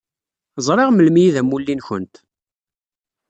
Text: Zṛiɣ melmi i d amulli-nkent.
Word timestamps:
Zṛiɣ 0.65 0.89
melmi 0.91 1.21
i 1.27 1.33
d 1.33 1.35
amulli-nkent. 1.41 2.15